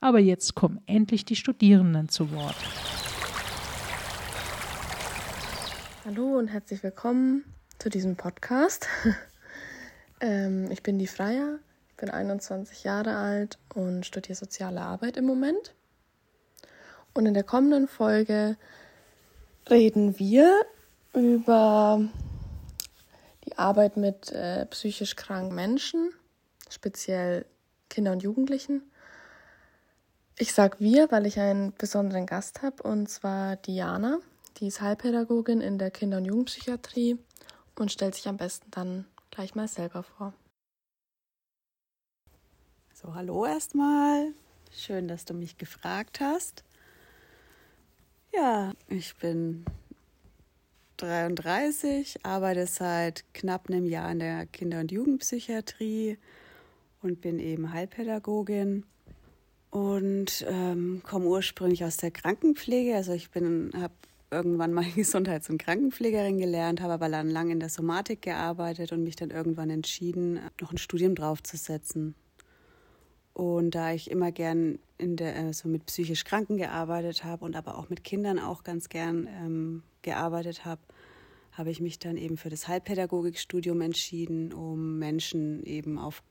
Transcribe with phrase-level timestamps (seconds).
[0.00, 2.56] Aber jetzt kommen endlich die Studierenden zu Wort.
[6.04, 7.44] Hallo und herzlich willkommen
[7.78, 8.86] zu diesem Podcast.
[10.20, 11.58] ähm, ich bin die Freier,
[11.88, 15.74] ich bin 21 Jahre alt und studiere soziale Arbeit im Moment.
[17.14, 18.58] Und in der kommenden Folge
[19.70, 20.60] reden wir
[21.14, 22.06] über
[23.46, 26.12] die Arbeit mit äh, psychisch kranken Menschen,
[26.68, 27.46] speziell
[27.88, 28.82] Kinder und Jugendlichen
[30.38, 34.18] ich sag wir, weil ich einen besonderen Gast habe, und zwar Diana.
[34.58, 37.18] Die ist Heilpädagogin in der Kinder- und Jugendpsychiatrie
[37.78, 40.34] und stellt sich am besten dann gleich mal selber vor.
[42.94, 44.32] So, hallo erstmal.
[44.72, 46.64] Schön, dass du mich gefragt hast.
[48.34, 49.64] Ja, ich bin
[50.98, 56.18] 33, arbeite seit knapp einem Jahr in der Kinder- und Jugendpsychiatrie
[57.02, 58.84] und bin eben Heilpädagogin
[59.70, 62.94] und ähm, komme ursprünglich aus der Krankenpflege.
[62.94, 63.94] Also ich bin, habe
[64.30, 69.02] irgendwann mal Gesundheits- und Krankenpflegerin gelernt, habe aber dann lang in der Somatik gearbeitet und
[69.02, 72.14] mich dann irgendwann entschieden, noch ein Studium draufzusetzen.
[73.32, 77.76] Und da ich immer gern in der, also mit psychisch Kranken gearbeitet habe und aber
[77.76, 80.80] auch mit Kindern auch ganz gern ähm, gearbeitet habe,
[81.52, 86.22] habe ich mich dann eben für das Heilpädagogikstudium entschieden, um Menschen eben auf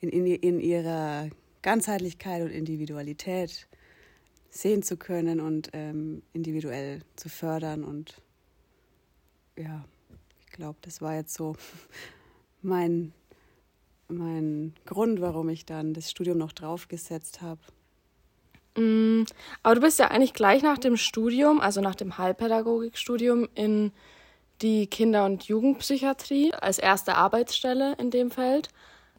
[0.00, 1.30] in, in, in ihrer
[1.68, 3.68] Ganzheitlichkeit und Individualität
[4.48, 7.84] sehen zu können und ähm, individuell zu fördern.
[7.84, 8.22] Und
[9.54, 9.84] ja,
[10.40, 11.56] ich glaube, das war jetzt so
[12.62, 13.12] mein,
[14.08, 17.60] mein Grund, warum ich dann das Studium noch draufgesetzt habe.
[18.74, 19.24] Mm,
[19.62, 23.92] aber du bist ja eigentlich gleich nach dem Studium, also nach dem Heilpädagogikstudium, in
[24.62, 28.70] die Kinder- und Jugendpsychiatrie als erste Arbeitsstelle in dem Feld.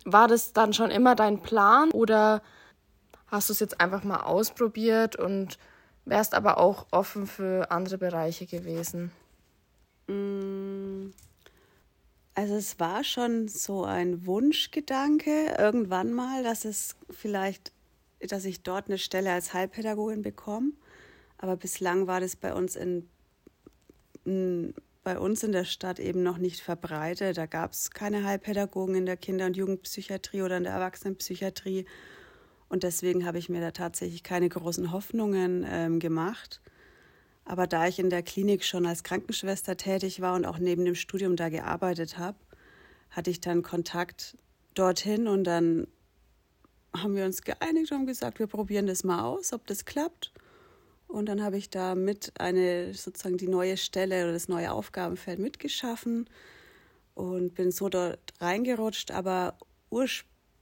[0.06, 2.42] War das dann schon immer dein Plan oder
[3.28, 5.58] hast du es jetzt einfach mal ausprobiert und
[6.06, 9.12] wärst aber auch offen für andere Bereiche gewesen?
[10.08, 11.12] Mm.
[12.36, 17.74] Also es war schon so ein Wunschgedanke irgendwann mal, dass es vielleicht,
[18.22, 20.72] dass ich dort eine Stelle als Heilpädagogin bekomme.
[21.38, 23.10] Aber bislang war das bei uns in,
[24.24, 24.74] in
[25.10, 27.36] bei uns in der Stadt eben noch nicht verbreitet.
[27.36, 31.86] Da gab es keine Heilpädagogen in der Kinder- und Jugendpsychiatrie oder in der Erwachsenenpsychiatrie.
[32.68, 36.62] Und deswegen habe ich mir da tatsächlich keine großen Hoffnungen ähm, gemacht.
[37.44, 40.94] Aber da ich in der Klinik schon als Krankenschwester tätig war und auch neben dem
[40.94, 42.38] Studium da gearbeitet habe,
[43.10, 44.38] hatte ich dann Kontakt
[44.76, 45.88] dorthin und dann
[46.96, 50.32] haben wir uns geeinigt und gesagt, wir probieren das mal aus, ob das klappt.
[51.10, 55.40] Und dann habe ich da mit eine sozusagen die neue Stelle oder das neue Aufgabenfeld
[55.40, 56.30] mitgeschaffen
[57.16, 59.10] und bin so dort reingerutscht.
[59.10, 59.58] Aber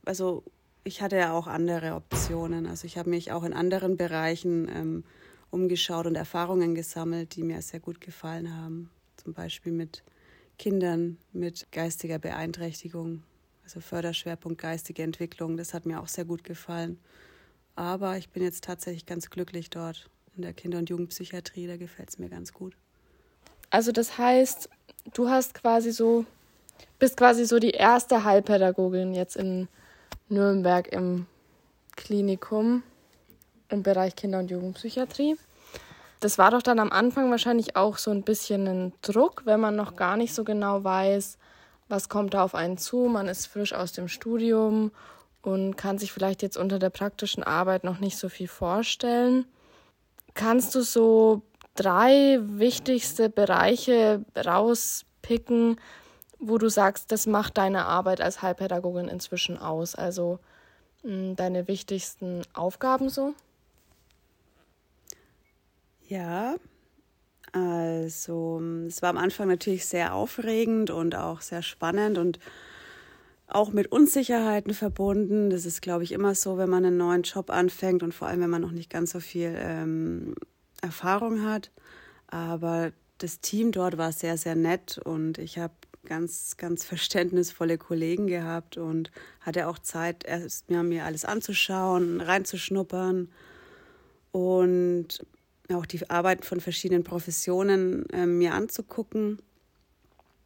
[0.05, 0.43] also
[0.85, 2.65] ich hatte ja auch andere Optionen.
[2.65, 5.03] Also ich habe mich auch in anderen Bereichen ähm,
[5.51, 8.89] umgeschaut und Erfahrungen gesammelt, die mir sehr gut gefallen haben.
[9.17, 10.01] Zum Beispiel mit
[10.57, 13.23] Kindern mit geistiger Beeinträchtigung,
[13.65, 15.57] also Förderschwerpunkt geistige Entwicklung.
[15.57, 16.99] Das hat mir auch sehr gut gefallen.
[17.75, 22.09] Aber ich bin jetzt tatsächlich ganz glücklich dort in der Kinder- und Jugendpsychiatrie, da gefällt
[22.09, 22.75] es mir ganz gut.
[23.69, 24.69] Also das heißt,
[25.13, 26.25] du hast quasi so,
[26.99, 29.67] bist quasi so die erste Heilpädagogin jetzt in
[30.29, 31.25] Nürnberg im
[31.95, 32.83] Klinikum
[33.69, 35.35] im Bereich Kinder- und Jugendpsychiatrie.
[36.19, 39.75] Das war doch dann am Anfang wahrscheinlich auch so ein bisschen ein Druck, wenn man
[39.75, 41.37] noch gar nicht so genau weiß,
[41.89, 43.07] was kommt da auf einen zu.
[43.07, 44.91] Man ist frisch aus dem Studium
[45.41, 49.45] und kann sich vielleicht jetzt unter der praktischen Arbeit noch nicht so viel vorstellen.
[50.37, 51.41] Kannst du so
[51.73, 55.81] drei wichtigste Bereiche rauspicken,
[56.37, 59.95] wo du sagst, das macht deine Arbeit als Heilpädagogin inzwischen aus?
[59.95, 60.37] Also
[61.01, 63.33] mh, deine wichtigsten Aufgaben so?
[66.07, 66.55] Ja,
[67.51, 72.37] also es war am Anfang natürlich sehr aufregend und auch sehr spannend und
[73.47, 75.49] auch mit Unsicherheiten verbunden.
[75.49, 78.41] Das ist, glaube ich, immer so, wenn man einen neuen Job anfängt und vor allem,
[78.41, 80.35] wenn man noch nicht ganz so viel ähm,
[80.81, 81.71] Erfahrung hat.
[82.27, 85.73] Aber das Team dort war sehr, sehr nett und ich habe
[86.05, 89.11] ganz, ganz verständnisvolle Kollegen gehabt und
[89.41, 93.29] hatte auch Zeit, erst mir, mir alles anzuschauen, reinzuschnuppern
[94.31, 95.25] und
[95.73, 99.39] auch die Arbeit von verschiedenen Professionen äh, mir anzugucken.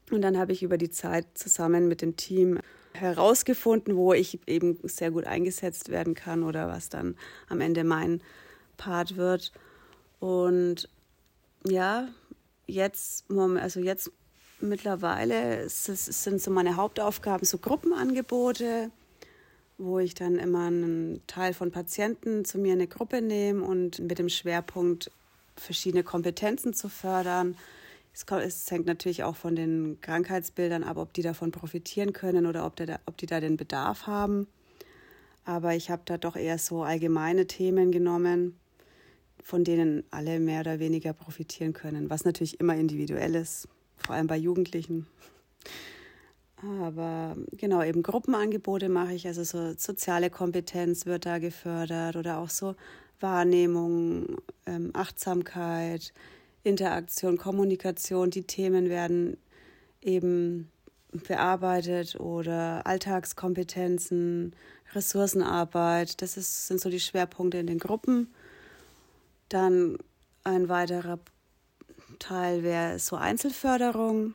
[0.09, 2.59] Und dann habe ich über die Zeit zusammen mit dem Team
[3.01, 7.15] herausgefunden, wo ich eben sehr gut eingesetzt werden kann oder was dann
[7.49, 8.21] am Ende mein
[8.77, 9.51] Part wird.
[10.19, 10.87] Und
[11.65, 12.07] ja,
[12.67, 14.11] jetzt, also jetzt
[14.59, 18.91] mittlerweile sind so meine Hauptaufgaben so Gruppenangebote,
[19.77, 23.99] wo ich dann immer einen Teil von Patienten zu mir in eine Gruppe nehme und
[23.99, 25.11] mit dem Schwerpunkt
[25.55, 27.57] verschiedene Kompetenzen zu fördern.
[28.13, 32.65] Es, es hängt natürlich auch von den Krankheitsbildern ab, ob die davon profitieren können oder
[32.65, 34.47] ob, der, ob die da den Bedarf haben.
[35.45, 38.59] Aber ich habe da doch eher so allgemeine Themen genommen,
[39.41, 43.67] von denen alle mehr oder weniger profitieren können, was natürlich immer individuell ist,
[43.97, 45.07] vor allem bei Jugendlichen.
[46.79, 52.49] Aber genau, eben Gruppenangebote mache ich, also so soziale Kompetenz wird da gefördert oder auch
[52.49, 52.75] so
[53.19, 54.37] Wahrnehmung,
[54.67, 56.13] ähm, Achtsamkeit,
[56.63, 58.29] Interaktion, Kommunikation.
[58.29, 59.37] Die Themen werden
[60.01, 60.69] eben
[61.11, 64.55] bearbeitet oder Alltagskompetenzen,
[64.93, 66.21] Ressourcenarbeit.
[66.21, 68.33] Das ist, sind so die Schwerpunkte in den Gruppen.
[69.49, 69.97] Dann
[70.43, 71.19] ein weiterer
[72.19, 74.33] Teil wäre so Einzelförderung.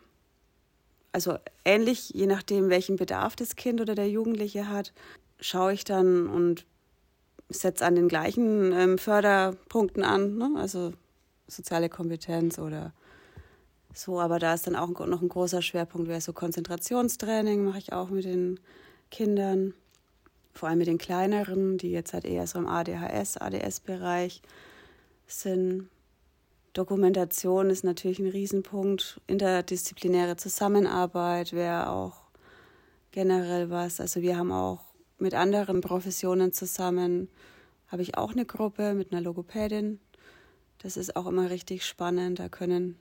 [1.13, 4.93] Also ähnlich, je nachdem, welchen Bedarf das Kind oder der Jugendliche hat,
[5.41, 6.67] schaue ich dann und
[7.49, 10.37] setze an den gleichen ähm, Förderpunkten an.
[10.37, 10.51] Ne?
[10.57, 10.93] Also
[11.47, 12.93] soziale Kompetenz oder
[13.93, 14.21] so.
[14.21, 18.09] Aber da ist dann auch noch ein großer Schwerpunkt, wäre so Konzentrationstraining, mache ich auch
[18.09, 18.61] mit den
[19.11, 19.75] Kindern.
[20.55, 24.41] Vor allem mit den kleineren, die jetzt halt eher so im ADHS, ADS-Bereich
[25.27, 25.89] sind.
[26.73, 29.21] Dokumentation ist natürlich ein Riesenpunkt.
[29.27, 32.23] Interdisziplinäre Zusammenarbeit wäre auch
[33.13, 34.01] generell was.
[34.01, 34.81] Also wir haben auch
[35.19, 37.29] mit anderen Professionen zusammen,
[37.89, 40.01] habe ich auch eine Gruppe mit einer Logopädin.
[40.87, 42.39] Das ist auch immer richtig spannend.
[42.39, 42.97] Da können,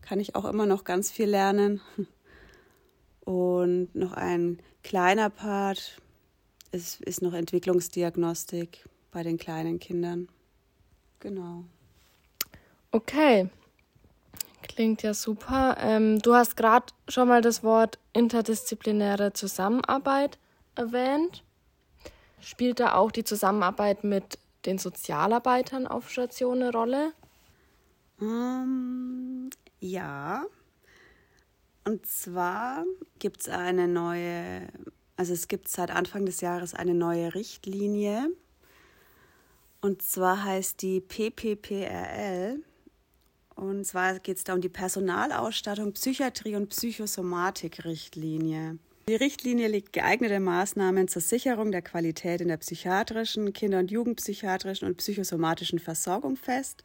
[0.00, 1.82] kann ich auch immer noch ganz viel lernen.
[3.26, 6.00] Und noch ein kleiner Part
[6.72, 10.30] ist, ist noch Entwicklungsdiagnostik bei den kleinen Kindern.
[11.20, 11.64] Genau.
[12.90, 13.50] Okay.
[14.62, 15.76] Klingt ja super.
[15.78, 20.38] Ähm, du hast gerade schon mal das Wort interdisziplinäre Zusammenarbeit
[20.74, 21.44] erwähnt.
[22.40, 27.12] Spielt da auch die Zusammenarbeit mit den Sozialarbeitern auf Station eine Rolle?
[28.18, 30.44] Um, ähm, ja.
[31.84, 32.84] Und zwar
[33.18, 34.68] gibt es eine neue,
[35.16, 38.30] also es gibt seit Anfang des Jahres eine neue Richtlinie
[39.86, 42.58] und zwar heißt die PPPRL.
[43.54, 48.78] Und zwar geht es da um die Personalausstattung, Psychiatrie und Psychosomatik-Richtlinie.
[49.08, 54.88] Die Richtlinie legt geeignete Maßnahmen zur Sicherung der Qualität in der psychiatrischen, Kinder- und Jugendpsychiatrischen
[54.88, 56.82] und psychosomatischen Versorgung fest.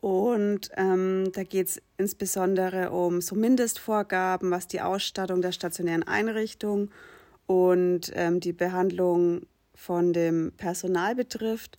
[0.00, 6.90] Und ähm, da geht es insbesondere um so Mindestvorgaben, was die Ausstattung der stationären Einrichtung
[7.46, 9.42] und ähm, die Behandlung
[9.74, 11.78] von dem Personal betrifft.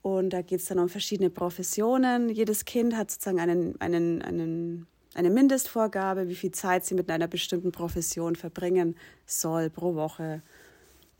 [0.00, 2.30] Und da geht es dann um verschiedene Professionen.
[2.30, 7.26] Jedes Kind hat sozusagen einen, einen, einen, eine Mindestvorgabe, wie viel Zeit sie mit einer
[7.26, 10.42] bestimmten Profession verbringen soll pro Woche.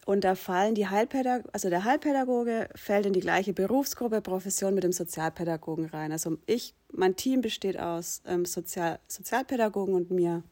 [0.09, 4.83] Und da fallen die Heilpädagogen, also der Heilpädagoge fällt in die gleiche Berufsgruppe, Profession mit
[4.83, 6.13] dem Sozialpädagogen rein.
[6.13, 10.45] Also ich, mein Team besteht aus ähm, Sozial, Sozialpädagogen und mir.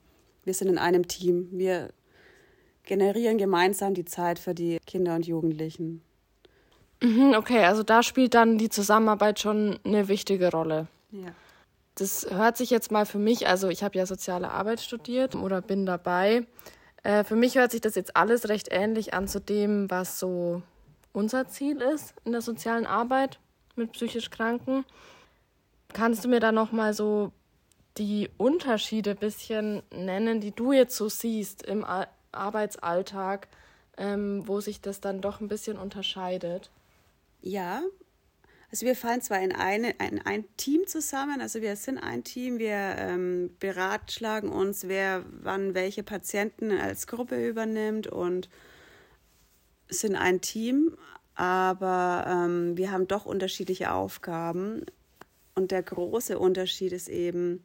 [0.44, 1.48] Wir sind in einem Team.
[1.52, 1.88] Wir
[2.82, 6.02] generieren gemeinsam die Zeit für die Kinder und Jugendlichen.
[7.02, 10.86] Mhm, okay, also da spielt dann die Zusammenarbeit schon eine wichtige Rolle.
[11.12, 11.32] Ja.
[11.94, 15.62] Das hört sich jetzt mal für mich, also ich habe ja soziale Arbeit studiert oder
[15.62, 16.46] bin dabei.
[17.06, 20.62] Äh, für mich hört sich das jetzt alles recht ähnlich an zu dem, was so
[21.12, 23.38] unser Ziel ist in der sozialen Arbeit
[23.76, 24.84] mit psychisch Kranken.
[25.92, 27.30] Kannst du mir da noch mal so
[27.96, 31.86] die Unterschiede ein bisschen nennen, die du jetzt so siehst im
[32.32, 33.46] Arbeitsalltag,
[33.96, 36.70] ähm, wo sich das dann doch ein bisschen unterscheidet?
[37.40, 37.82] Ja,
[38.70, 42.58] also wir fallen zwar in, eine, in ein Team zusammen, also wir sind ein Team,
[42.58, 48.48] wir ähm, beratschlagen uns, wer wann welche Patienten als Gruppe übernimmt und
[49.88, 50.96] sind ein Team,
[51.36, 54.84] aber ähm, wir haben doch unterschiedliche Aufgaben.
[55.54, 57.62] Und der große Unterschied ist eben,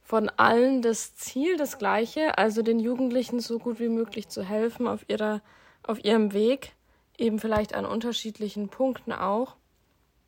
[0.00, 4.86] von allen das Ziel das gleiche, also den Jugendlichen so gut wie möglich zu helfen
[4.86, 5.42] auf ihrer
[5.82, 6.76] auf ihrem Weg,
[7.16, 9.56] eben vielleicht an unterschiedlichen Punkten auch.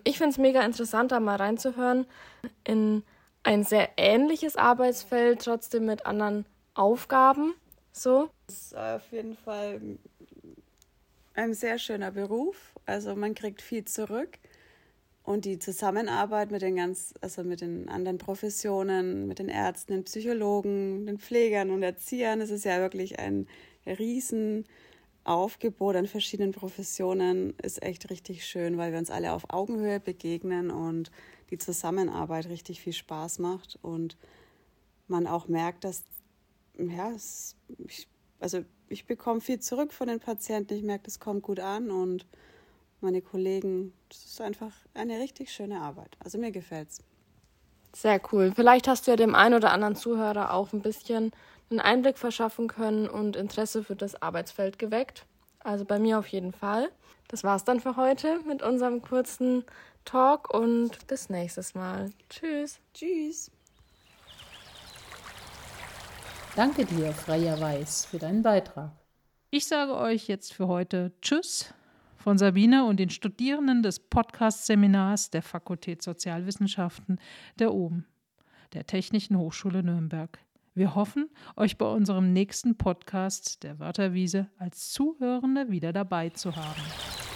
[0.03, 2.05] Ich finde es mega interessant, da mal reinzuhören
[2.65, 3.05] in
[3.45, 7.55] ein sehr ähnliches Arbeitsfeld, trotzdem mit anderen Aufgaben.
[7.93, 8.29] So.
[8.49, 9.81] Das ist auf jeden Fall
[11.35, 12.75] ein sehr schöner Beruf.
[12.87, 14.41] Also man kriegt viel zurück.
[15.31, 20.03] Und die Zusammenarbeit mit den ganz, also mit den anderen Professionen, mit den Ärzten, den
[20.03, 23.47] Psychologen, den Pflegern und Erziehern, das ist ja wirklich ein
[23.87, 30.73] Riesenaufgebot an verschiedenen Professionen, ist echt richtig schön, weil wir uns alle auf Augenhöhe begegnen
[30.73, 31.13] und
[31.51, 34.17] die Zusammenarbeit richtig viel Spaß macht und
[35.07, 36.03] man auch merkt, dass
[36.77, 37.55] ja, es,
[37.87, 38.09] ich,
[38.41, 40.75] also ich bekomme viel zurück von den Patienten.
[40.75, 42.27] Ich merke, das kommt gut an und
[43.03, 46.17] meine Kollegen, das ist einfach eine richtig schöne Arbeit.
[46.23, 47.03] Also mir gefällt's.
[47.95, 48.53] Sehr cool.
[48.55, 51.33] Vielleicht hast du ja dem einen oder anderen Zuhörer auch ein bisschen
[51.71, 55.27] einen Einblick verschaffen können und Interesse für das Arbeitsfeld geweckt.
[55.61, 56.91] Also bei mir auf jeden Fall.
[57.29, 59.65] Das war's dann für heute mit unserem kurzen
[60.05, 62.11] Talk und bis nächstes Mal.
[62.29, 62.81] Tschüss.
[62.95, 63.51] Tschüss.
[66.57, 68.91] Danke dir, Freier Weiß, für deinen Beitrag.
[69.51, 71.73] Ich sage euch jetzt für heute Tschüss
[72.21, 77.19] von Sabine und den Studierenden des Podcast-Seminars der Fakultät Sozialwissenschaften
[77.59, 78.05] der OBEN,
[78.75, 80.39] der Technischen Hochschule Nürnberg.
[80.75, 87.30] Wir hoffen, euch bei unserem nächsten Podcast der Wörterwiese als Zuhörende wieder dabei zu haben.